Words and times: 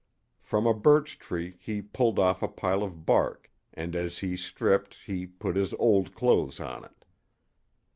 From 0.39 0.65
a 0.65 0.73
birch 0.73 1.19
tree 1.19 1.57
he 1.59 1.79
pulled 1.79 2.17
off 2.17 2.41
a 2.41 2.47
pile 2.47 2.81
of 2.81 3.05
bark, 3.05 3.51
and 3.71 3.95
as 3.95 4.17
he 4.17 4.35
stripped 4.35 5.01
he 5.05 5.27
put 5.27 5.55
his 5.55 5.75
old 5.75 6.15
clothes 6.15 6.59
on 6.59 6.83
it. 6.83 7.05